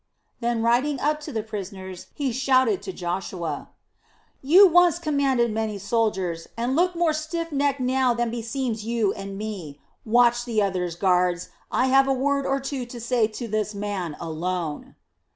Then 0.39 0.63
riding 0.63 0.99
up 0.99 1.19
to 1.19 1.31
the 1.31 1.43
prisoners, 1.43 2.07
he 2.15 2.31
shouted 2.31 2.81
to 2.81 2.91
Joshua: 2.91 3.69
"You 4.41 4.67
once 4.67 4.97
commanded 4.97 5.51
many 5.51 5.77
soldiers, 5.77 6.47
and 6.57 6.75
look 6.75 6.95
more 6.95 7.13
stiff 7.13 7.51
necked 7.51 7.79
now 7.79 8.15
than 8.15 8.31
beseems 8.31 8.83
you 8.83 9.13
and 9.13 9.37
me. 9.37 9.79
Watch 10.03 10.43
the 10.43 10.59
others, 10.59 10.95
guards, 10.95 11.49
I 11.71 11.85
have 11.85 12.07
a 12.07 12.13
word 12.17 12.47
or 12.47 12.59
two 12.59 12.87
to 12.87 12.99
say 12.99 13.27
to 13.27 13.47
this 13.47 13.75
man 13.75 14.17
alone." 14.19 14.95